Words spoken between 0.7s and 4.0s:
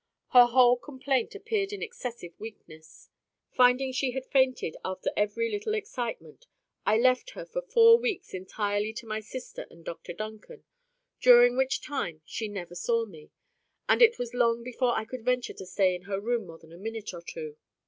complaint appeared in excessive weakness. Finding that